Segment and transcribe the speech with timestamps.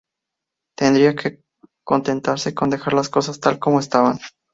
[0.75, 1.43] Tendría que
[1.85, 4.17] contentarse con dejar las cosas tal como estaban